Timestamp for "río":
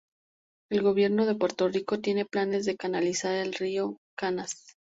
3.53-3.97